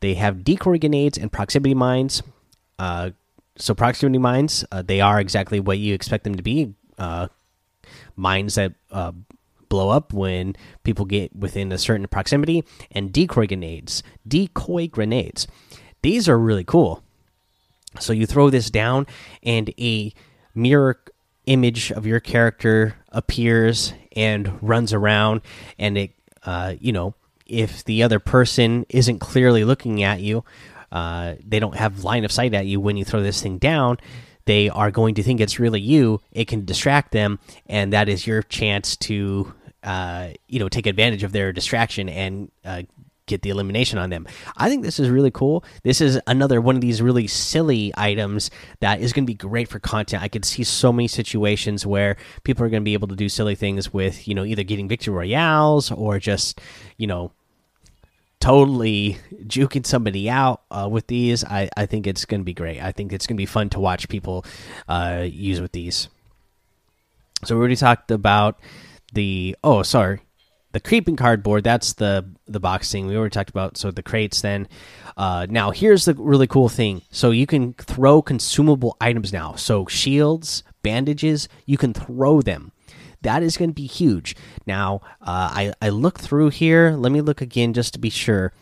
They 0.00 0.14
have 0.14 0.44
decoy 0.44 0.78
grenades 0.78 1.18
and 1.18 1.32
proximity 1.32 1.74
mines. 1.74 2.22
Uh, 2.78 3.10
so 3.56 3.74
proximity 3.74 4.18
mines, 4.18 4.64
uh, 4.70 4.82
they 4.82 5.00
are 5.00 5.18
exactly 5.18 5.60
what 5.60 5.78
you 5.78 5.94
expect 5.94 6.24
them 6.24 6.34
to 6.34 6.42
be. 6.42 6.74
Uh, 6.98 7.28
mines 8.14 8.56
that 8.56 8.74
uh, 8.90 9.12
blow 9.68 9.90
up 9.90 10.12
when 10.12 10.54
people 10.84 11.04
get 11.04 11.34
within 11.34 11.72
a 11.72 11.78
certain 11.78 12.06
proximity, 12.06 12.64
and 12.92 13.12
decoy 13.12 13.46
grenades. 13.46 14.02
Decoy 14.26 14.88
grenades. 14.88 15.46
These 16.02 16.28
are 16.28 16.38
really 16.38 16.64
cool 16.64 17.02
so 18.00 18.12
you 18.12 18.26
throw 18.26 18.50
this 18.50 18.70
down, 18.70 19.06
and 19.42 19.72
a 19.78 20.12
mirror 20.54 21.00
image 21.46 21.92
of 21.92 22.06
your 22.06 22.20
character 22.20 22.96
appears 23.10 23.92
and 24.14 24.58
runs 24.62 24.92
around, 24.92 25.40
and 25.78 25.96
it, 25.98 26.12
uh, 26.44 26.74
you 26.80 26.92
know, 26.92 27.14
if 27.46 27.84
the 27.84 28.02
other 28.02 28.18
person 28.18 28.84
isn't 28.88 29.20
clearly 29.20 29.64
looking 29.64 30.02
at 30.02 30.20
you, 30.20 30.44
uh, 30.90 31.34
they 31.44 31.58
don't 31.58 31.76
have 31.76 32.04
line 32.04 32.24
of 32.24 32.32
sight 32.32 32.54
at 32.54 32.66
you 32.66 32.80
when 32.80 32.96
you 32.96 33.04
throw 33.04 33.22
this 33.22 33.42
thing 33.42 33.58
down. 33.58 33.98
They 34.46 34.68
are 34.68 34.90
going 34.90 35.16
to 35.16 35.22
think 35.22 35.40
it's 35.40 35.58
really 35.58 35.80
you. 35.80 36.20
It 36.32 36.46
can 36.46 36.64
distract 36.64 37.12
them, 37.12 37.38
and 37.66 37.92
that 37.92 38.08
is 38.08 38.26
your 38.26 38.42
chance 38.42 38.96
to, 38.98 39.52
uh, 39.82 40.28
you 40.48 40.58
know, 40.58 40.68
take 40.68 40.86
advantage 40.86 41.24
of 41.24 41.32
their 41.32 41.52
distraction 41.52 42.08
and 42.08 42.50
uh, 42.64 42.82
get 43.26 43.42
the 43.42 43.50
elimination 43.50 43.98
on 43.98 44.10
them. 44.10 44.26
I 44.56 44.68
think 44.68 44.82
this 44.82 44.98
is 44.98 45.10
really 45.10 45.30
cool. 45.30 45.64
This 45.82 46.00
is 46.00 46.20
another 46.26 46.60
one 46.60 46.76
of 46.76 46.80
these 46.80 47.02
really 47.02 47.26
silly 47.26 47.92
items 47.96 48.50
that 48.80 49.00
is 49.00 49.12
going 49.12 49.24
to 49.24 49.30
be 49.30 49.34
great 49.34 49.68
for 49.68 49.78
content. 49.78 50.22
I 50.22 50.28
could 50.28 50.44
see 50.44 50.64
so 50.64 50.92
many 50.92 51.08
situations 51.08 51.84
where 51.86 52.16
people 52.44 52.64
are 52.64 52.68
going 52.68 52.82
to 52.82 52.84
be 52.84 52.94
able 52.94 53.08
to 53.08 53.16
do 53.16 53.28
silly 53.28 53.54
things 53.54 53.92
with, 53.92 54.26
you 54.26 54.34
know, 54.34 54.44
either 54.44 54.62
getting 54.62 54.88
victory 54.88 55.14
royales 55.14 55.90
or 55.90 56.18
just, 56.18 56.60
you 56.96 57.06
know, 57.06 57.32
totally 58.40 59.18
juking 59.44 59.86
somebody 59.86 60.30
out 60.30 60.62
uh, 60.70 60.88
with 60.90 61.06
these. 61.08 61.44
I, 61.44 61.68
I 61.76 61.86
think 61.86 62.06
it's 62.06 62.24
going 62.24 62.40
to 62.40 62.44
be 62.44 62.54
great. 62.54 62.80
I 62.80 62.92
think 62.92 63.12
it's 63.12 63.26
going 63.26 63.36
to 63.36 63.40
be 63.40 63.46
fun 63.46 63.68
to 63.70 63.80
watch 63.80 64.08
people 64.08 64.44
uh, 64.88 65.26
use 65.28 65.60
with 65.60 65.72
these. 65.72 66.08
So 67.44 67.54
we 67.54 67.58
already 67.58 67.76
talked 67.76 68.10
about 68.10 68.58
the 69.12 69.56
oh 69.62 69.82
sorry 69.82 70.20
the 70.76 70.80
creeping 70.80 71.16
cardboard 71.16 71.64
that's 71.64 71.94
the 71.94 72.22
the 72.46 72.60
boxing. 72.60 73.06
We 73.06 73.16
already 73.16 73.32
talked 73.32 73.48
about 73.48 73.78
so 73.78 73.90
the 73.90 74.02
crates 74.02 74.42
then. 74.42 74.68
Uh, 75.16 75.46
now 75.48 75.70
here's 75.70 76.04
the 76.04 76.12
really 76.12 76.46
cool 76.46 76.68
thing. 76.68 77.00
So 77.10 77.30
you 77.30 77.46
can 77.46 77.72
throw 77.72 78.20
consumable 78.20 78.94
items 79.00 79.32
now. 79.32 79.54
So 79.54 79.86
shields 79.86 80.64
bandages 80.82 81.48
you 81.64 81.78
can 81.78 81.94
throw 81.94 82.42
them. 82.42 82.72
That 83.22 83.42
is 83.42 83.56
going 83.56 83.70
to 83.70 83.74
be 83.74 83.86
huge. 83.86 84.36
Now 84.66 85.00
uh, 85.22 85.48
I, 85.50 85.72
I 85.80 85.88
look 85.88 86.20
through 86.20 86.50
here. 86.50 86.90
Let 86.90 87.10
me 87.10 87.22
look 87.22 87.40
again 87.40 87.72
just 87.72 87.94
to 87.94 87.98
be 87.98 88.10
sure. 88.10 88.52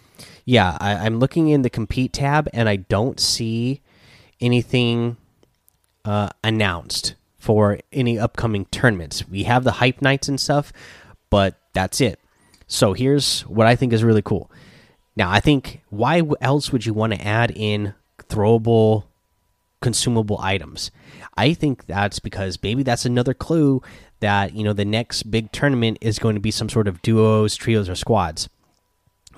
Yeah 0.45 0.79
I, 0.81 0.95
i'm 0.95 1.19
looking 1.19 1.49
in 1.49 1.63
the 1.63 1.71
compete 1.71 2.13
tab 2.13 2.49
and 2.53 2.69
i 2.69 2.77
don't 2.77 3.19
see 3.19 3.81
anything 4.41 5.17
uh, 6.05 6.29
announced 6.45 7.17
for 7.39 7.81
any 7.93 8.19
upcoming 8.19 8.67
tournaments. 8.67 9.27
We 9.27 9.45
have 9.45 9.65
the 9.65 9.73
hype 9.73 10.01
nights 10.01 10.29
and 10.29 10.39
stuff 10.39 10.73
but 11.35 11.59
that's 11.75 12.01
it. 12.01 12.19
So 12.67 12.95
here's 12.95 13.43
what 13.43 13.67
I 13.67 13.77
think 13.77 13.93
is 13.93 14.03
really 14.03 14.23
cool. 14.23 14.51
Now, 15.17 15.31
I 15.31 15.41
think 15.41 15.83
why 15.91 16.23
else 16.41 16.73
would 16.73 16.87
you 16.87 16.95
want 16.95 17.13
to 17.13 17.25
add 17.25 17.53
in 17.55 17.95
throwable 18.19 19.05
consumable 19.81 20.39
items? 20.41 20.91
I 21.37 21.53
think 21.55 21.87
that's 21.87 22.19
because 22.19 22.59
maybe 22.63 22.83
that's 22.83 23.05
another 23.05 23.35
clue 23.35 23.83
that, 24.21 24.55
you 24.55 24.65
know, 24.65 24.73
the 24.73 24.85
next 24.85 25.25
big 25.25 25.53
tournament 25.53 25.99
is 26.01 26.19
going 26.19 26.35
to 26.35 26.41
be 26.41 26.51
some 26.51 26.69
sort 26.69 26.89
of 26.89 27.03
duos, 27.03 27.57
trios, 27.57 27.89
or 27.89 27.95
squads. 27.95 28.49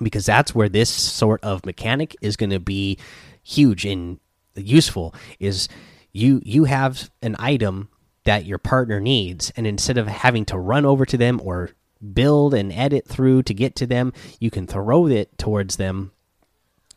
Because 0.01 0.25
that's 0.25 0.55
where 0.55 0.69
this 0.69 0.89
sort 0.89 1.43
of 1.43 1.65
mechanic 1.65 2.15
is 2.21 2.37
going 2.37 2.51
to 2.51 2.59
be 2.59 2.97
huge 3.43 3.85
and 3.85 4.19
useful 4.55 5.13
is 5.39 5.69
you 6.11 6.41
you 6.43 6.65
have 6.65 7.09
an 7.21 7.35
item 7.39 7.89
that 8.23 8.45
your 8.45 8.57
partner 8.57 8.99
needs. 8.99 9.51
And 9.55 9.65
instead 9.65 9.97
of 9.97 10.07
having 10.07 10.45
to 10.45 10.57
run 10.57 10.85
over 10.85 11.05
to 11.05 11.17
them 11.17 11.39
or 11.43 11.71
build 12.13 12.53
and 12.53 12.71
edit 12.71 13.07
through 13.07 13.43
to 13.43 13.53
get 13.53 13.75
to 13.77 13.87
them, 13.87 14.13
you 14.39 14.49
can 14.49 14.67
throw 14.67 15.07
it 15.07 15.37
towards 15.37 15.77
them 15.77 16.11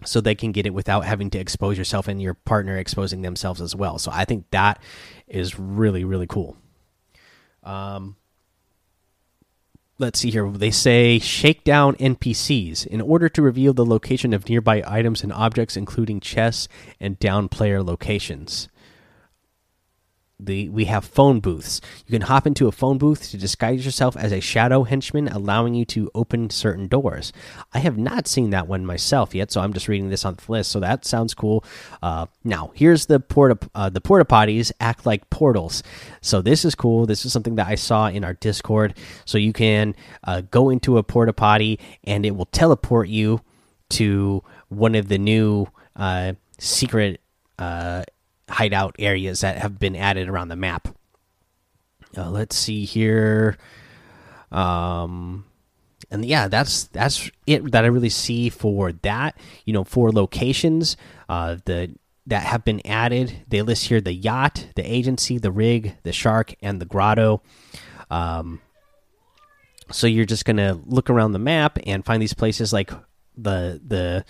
so 0.04 0.20
they 0.20 0.34
can 0.34 0.52
get 0.52 0.66
it 0.66 0.74
without 0.74 1.04
having 1.04 1.30
to 1.30 1.38
expose 1.38 1.76
yourself 1.76 2.08
and 2.08 2.22
your 2.22 2.34
partner 2.34 2.76
exposing 2.76 3.22
themselves 3.22 3.60
as 3.60 3.76
well. 3.76 3.98
So 3.98 4.10
I 4.12 4.24
think 4.24 4.46
that 4.50 4.80
is 5.28 5.58
really 5.58 6.04
really 6.04 6.26
cool. 6.26 6.56
Um 7.62 8.16
let's 9.98 10.18
see 10.18 10.30
here. 10.30 10.50
They 10.50 10.70
say 10.70 11.18
shake 11.18 11.62
down 11.62 11.94
NPCs 11.96 12.86
in 12.86 13.02
order 13.02 13.28
to 13.28 13.42
reveal 13.42 13.74
the 13.74 13.84
location 13.84 14.32
of 14.32 14.48
nearby 14.48 14.82
items 14.86 15.22
and 15.22 15.30
objects, 15.30 15.76
including 15.76 16.20
chests 16.20 16.68
and 16.98 17.18
down 17.18 17.50
player 17.50 17.82
locations 17.82 18.69
the 20.46 20.68
we 20.68 20.86
have 20.86 21.04
phone 21.04 21.40
booths. 21.40 21.80
You 22.06 22.12
can 22.12 22.22
hop 22.22 22.46
into 22.46 22.68
a 22.68 22.72
phone 22.72 22.98
booth 22.98 23.30
to 23.30 23.36
disguise 23.36 23.84
yourself 23.84 24.16
as 24.16 24.32
a 24.32 24.40
shadow 24.40 24.84
henchman, 24.84 25.28
allowing 25.28 25.74
you 25.74 25.84
to 25.86 26.10
open 26.14 26.50
certain 26.50 26.88
doors. 26.88 27.32
I 27.72 27.78
have 27.80 27.98
not 27.98 28.26
seen 28.26 28.50
that 28.50 28.68
one 28.68 28.86
myself 28.86 29.34
yet, 29.34 29.50
so 29.50 29.60
I'm 29.60 29.72
just 29.72 29.88
reading 29.88 30.10
this 30.10 30.24
on 30.24 30.34
the 30.34 30.52
list. 30.52 30.70
So 30.70 30.80
that 30.80 31.04
sounds 31.04 31.34
cool. 31.34 31.64
Uh, 32.02 32.26
now 32.44 32.72
here's 32.74 33.06
the 33.06 33.20
porta 33.20 33.58
uh, 33.74 33.90
the 33.90 34.00
porta 34.00 34.24
potties 34.24 34.72
act 34.80 35.06
like 35.06 35.30
portals. 35.30 35.82
So 36.20 36.42
this 36.42 36.64
is 36.64 36.74
cool. 36.74 37.06
This 37.06 37.24
is 37.24 37.32
something 37.32 37.56
that 37.56 37.66
I 37.66 37.74
saw 37.74 38.08
in 38.08 38.24
our 38.24 38.34
Discord. 38.34 38.96
So 39.24 39.38
you 39.38 39.52
can 39.52 39.94
uh, 40.24 40.42
go 40.42 40.70
into 40.70 40.98
a 40.98 41.02
porta 41.02 41.32
potty 41.32 41.78
and 42.04 42.24
it 42.24 42.36
will 42.36 42.46
teleport 42.46 43.08
you 43.08 43.40
to 43.90 44.42
one 44.68 44.94
of 44.94 45.08
the 45.08 45.18
new 45.18 45.66
uh, 45.96 46.32
secret 46.58 47.20
uh, 47.58 48.04
hideout 48.50 48.96
areas 48.98 49.40
that 49.40 49.58
have 49.58 49.78
been 49.78 49.96
added 49.96 50.28
around 50.28 50.48
the 50.48 50.56
map. 50.56 50.88
Uh, 52.16 52.30
let's 52.30 52.56
see 52.56 52.84
here. 52.84 53.56
Um, 54.50 55.44
and 56.10 56.24
yeah, 56.24 56.48
that's 56.48 56.84
that's 56.84 57.30
it 57.46 57.70
that 57.72 57.84
I 57.84 57.88
really 57.88 58.08
see 58.08 58.50
for 58.50 58.92
that. 58.92 59.38
You 59.64 59.72
know, 59.72 59.84
for 59.84 60.10
locations, 60.10 60.96
uh, 61.28 61.58
the 61.64 61.94
that 62.26 62.44
have 62.44 62.64
been 62.64 62.84
added. 62.86 63.44
They 63.48 63.62
list 63.62 63.86
here 63.86 64.00
the 64.00 64.12
yacht, 64.12 64.68
the 64.76 64.82
agency, 64.82 65.38
the 65.38 65.52
rig, 65.52 65.96
the 66.02 66.12
shark, 66.12 66.54
and 66.62 66.80
the 66.80 66.86
grotto. 66.86 67.42
Um, 68.10 68.60
so 69.90 70.06
you're 70.06 70.24
just 70.24 70.44
gonna 70.44 70.80
look 70.84 71.10
around 71.10 71.32
the 71.32 71.38
map 71.38 71.78
and 71.86 72.04
find 72.04 72.20
these 72.20 72.34
places 72.34 72.72
like 72.72 72.90
the 73.36 73.80
the 73.86 74.24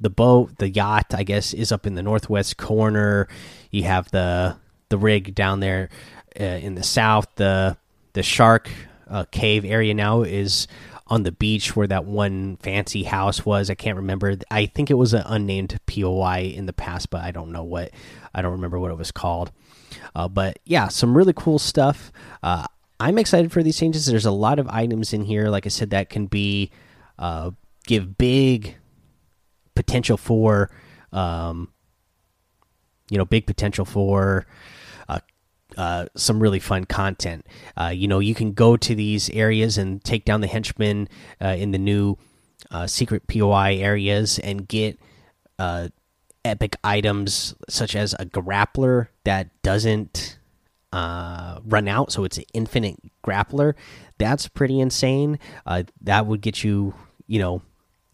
the 0.00 0.10
boat, 0.10 0.58
the 0.58 0.68
yacht, 0.68 1.14
I 1.14 1.22
guess, 1.22 1.52
is 1.52 1.72
up 1.72 1.86
in 1.86 1.94
the 1.94 2.02
northwest 2.02 2.56
corner. 2.56 3.28
You 3.70 3.84
have 3.84 4.10
the 4.10 4.56
the 4.88 4.98
rig 4.98 5.34
down 5.34 5.60
there 5.60 5.90
uh, 6.38 6.44
in 6.44 6.74
the 6.74 6.82
south. 6.82 7.26
The 7.36 7.76
the 8.12 8.22
shark 8.22 8.70
uh, 9.08 9.24
cave 9.30 9.64
area 9.64 9.94
now 9.94 10.22
is 10.22 10.68
on 11.08 11.22
the 11.22 11.32
beach 11.32 11.74
where 11.74 11.86
that 11.86 12.04
one 12.04 12.56
fancy 12.58 13.02
house 13.02 13.44
was. 13.44 13.70
I 13.70 13.74
can't 13.74 13.96
remember. 13.96 14.36
I 14.50 14.66
think 14.66 14.90
it 14.90 14.94
was 14.94 15.14
an 15.14 15.22
unnamed 15.26 15.78
POI 15.86 16.52
in 16.54 16.66
the 16.66 16.72
past, 16.72 17.10
but 17.10 17.22
I 17.22 17.30
don't 17.30 17.50
know 17.50 17.64
what. 17.64 17.90
I 18.34 18.42
don't 18.42 18.52
remember 18.52 18.78
what 18.78 18.90
it 18.90 18.98
was 18.98 19.10
called. 19.10 19.50
Uh, 20.14 20.28
but 20.28 20.58
yeah, 20.64 20.88
some 20.88 21.16
really 21.16 21.32
cool 21.34 21.58
stuff. 21.58 22.12
Uh, 22.42 22.66
I'm 23.00 23.18
excited 23.18 23.52
for 23.52 23.62
these 23.62 23.78
changes. 23.78 24.06
There's 24.06 24.26
a 24.26 24.30
lot 24.30 24.58
of 24.58 24.68
items 24.68 25.12
in 25.12 25.22
here, 25.22 25.48
like 25.48 25.66
I 25.66 25.70
said, 25.70 25.90
that 25.90 26.10
can 26.10 26.26
be 26.26 26.70
uh, 27.18 27.52
give 27.86 28.18
big 28.18 28.76
potential 29.78 30.16
for, 30.16 30.72
um, 31.12 31.72
you 33.10 33.16
know, 33.16 33.24
big 33.24 33.46
potential 33.46 33.84
for 33.84 34.44
uh, 35.08 35.20
uh, 35.76 36.06
some 36.16 36.40
really 36.40 36.58
fun 36.58 36.84
content. 36.84 37.46
Uh, 37.76 37.92
you 37.94 38.08
know, 38.08 38.18
you 38.18 38.34
can 38.34 38.54
go 38.54 38.76
to 38.76 38.92
these 38.96 39.30
areas 39.30 39.78
and 39.78 40.02
take 40.02 40.24
down 40.24 40.40
the 40.40 40.48
henchmen 40.48 41.08
uh, 41.40 41.54
in 41.56 41.70
the 41.70 41.78
new 41.78 42.18
uh, 42.72 42.88
secret 42.88 43.28
POI 43.28 43.76
areas 43.76 44.40
and 44.40 44.66
get 44.66 44.98
uh, 45.60 45.90
epic 46.44 46.74
items 46.82 47.54
such 47.68 47.94
as 47.94 48.14
a 48.14 48.26
grappler 48.26 49.06
that 49.22 49.62
doesn't 49.62 50.38
run 50.92 51.86
out, 51.86 52.10
so 52.10 52.24
it's 52.24 52.38
an 52.38 52.44
infinite 52.52 52.98
grappler. 53.22 53.74
That's 54.18 54.48
pretty 54.48 54.80
insane. 54.80 55.38
that 56.00 56.26
would 56.26 56.40
get 56.40 56.64
you, 56.64 56.94
you 57.28 57.38
know, 57.38 57.62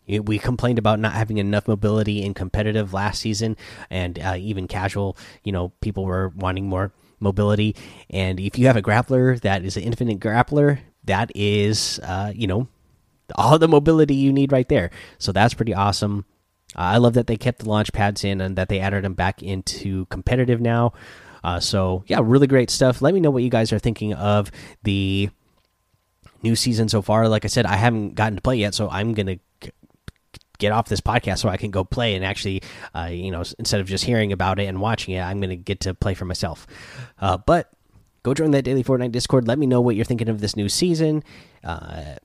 we 0.07 0.39
complained 0.39 0.79
about 0.79 0.99
not 0.99 1.13
having 1.13 1.39
enough 1.39 1.69
mobility 1.69 2.23
in 2.23 2.35
competitive 2.35 2.93
last 2.93 3.21
season, 3.21 3.57
and 3.91 4.19
uh, 4.19 4.37
even 4.39 4.69
casual. 4.69 5.17
You 5.43 5.53
know, 5.53 5.71
people 5.81 6.05
were 6.05 6.33
wanting 6.37 6.69
more 6.69 6.93
mobility. 7.21 7.75
And 8.11 8.39
if 8.39 8.59
you 8.59 8.67
have 8.67 8.77
a 8.77 8.83
grappler 8.83 9.41
that 9.41 9.65
is 9.65 9.77
an 9.77 9.83
infinite 9.83 10.21
grappler, 10.21 10.81
that 11.05 11.33
is, 11.35 11.99
uh, 12.03 12.33
you 12.35 12.47
know, 12.47 12.69
all 13.35 13.59
the 13.59 13.69
mobility 13.69 14.15
you 14.15 14.33
need 14.33 14.53
right 14.53 14.69
there. 14.69 14.91
So 15.19 15.33
that's 15.33 15.55
pretty 15.55 15.75
awesome. 15.75 16.27
Uh, 16.77 16.81
I 16.81 16.97
love 16.99 17.15
that 17.15 17.27
they 17.27 17.37
kept 17.37 17.61
the 17.61 17.69
launch 17.69 17.93
pads 17.93 18.25
in 18.25 18.41
and 18.41 18.57
that 18.57 18.69
they 18.69 18.81
added 18.81 19.05
them 19.05 19.15
back 19.15 19.43
into 19.43 20.07
competitive 20.07 20.61
now. 20.61 20.93
Uh, 21.43 21.61
so 21.61 22.05
yeah, 22.07 22.21
really 22.23 22.47
great 22.47 22.71
stuff. 22.71 23.03
Let 23.03 23.15
me 23.15 23.21
know 23.21 23.31
what 23.31 23.43
you 23.43 23.51
guys 23.51 23.73
are 23.73 23.79
thinking 23.79 24.15
of 24.15 24.51
the 24.83 25.31
new 26.43 26.57
season 26.57 26.89
so 26.89 27.03
far. 27.03 27.29
Like 27.29 27.45
I 27.45 27.49
said, 27.49 27.67
I 27.67 27.77
haven't 27.77 28.15
gotten 28.15 28.37
to 28.37 28.43
play 28.43 28.57
yet, 28.57 28.75
so 28.75 28.89
I'm 28.89 29.13
gonna 29.15 29.39
get 30.65 30.73
off 30.73 30.89
this 30.89 31.01
podcast 31.01 31.39
so 31.39 31.49
I 31.49 31.57
can 31.57 31.71
go 31.71 31.85
play 31.85 32.15
and 32.15 32.25
actually, 32.25 32.63
uh, 32.95 33.09
you 33.11 33.31
know, 33.31 33.43
instead 33.59 33.81
of 33.81 33.87
just 33.87 34.05
hearing 34.05 34.33
about 34.33 34.59
it 34.59 34.65
and 34.65 34.81
watching 34.81 35.15
it, 35.15 35.21
I'm 35.21 35.39
going 35.41 35.51
to 35.51 35.57
get 35.57 35.81
to 35.81 35.95
play 35.95 36.15
for 36.15 36.25
myself. 36.25 36.67
Uh, 37.21 37.37
but 37.37 37.71
go 38.23 38.33
join 38.33 38.51
that 38.53 38.63
daily 38.63 38.83
Fortnite 38.83 39.13
Discord. 39.13 39.47
Let 39.47 39.59
me 39.59 39.67
know 39.67 39.81
what 39.81 39.95
you're 39.95 40.05
thinking 40.05 40.29
of 40.29 40.41
this 40.41 40.57
new 40.57 40.69
season. 40.69 41.23
Uh, 41.63 42.17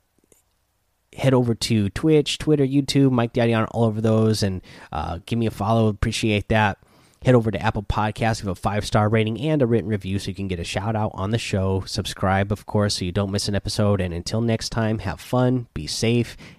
head 1.13 1.33
over 1.33 1.53
to 1.53 1.89
Twitch, 1.89 2.37
Twitter, 2.37 2.65
YouTube, 2.65 3.11
Mike 3.11 3.33
Daddy 3.33 3.53
on 3.53 3.65
all 3.65 3.83
over 3.83 4.01
those, 4.01 4.41
and 4.41 4.61
uh, 4.91 5.19
give 5.25 5.37
me 5.37 5.45
a 5.45 5.51
follow. 5.51 5.87
Appreciate 5.87 6.47
that. 6.49 6.77
Head 7.25 7.35
over 7.35 7.51
to 7.51 7.61
Apple 7.61 7.83
Podcasts, 7.83 8.39
give 8.39 8.47
a 8.47 8.55
five 8.55 8.85
star 8.85 9.09
rating 9.09 9.41
and 9.41 9.61
a 9.61 9.67
written 9.67 9.89
review 9.89 10.19
so 10.19 10.29
you 10.29 10.35
can 10.35 10.47
get 10.47 10.59
a 10.59 10.63
shout 10.63 10.95
out 10.95 11.11
on 11.13 11.31
the 11.31 11.37
show. 11.37 11.83
Subscribe, 11.85 12.49
of 12.49 12.65
course, 12.65 12.97
so 12.97 13.05
you 13.05 13.11
don't 13.11 13.31
miss 13.31 13.49
an 13.49 13.55
episode. 13.55 13.99
And 13.99 14.13
until 14.13 14.39
next 14.39 14.69
time, 14.69 14.99
have 14.99 15.19
fun, 15.19 15.67
be 15.73 15.85
safe, 15.85 16.37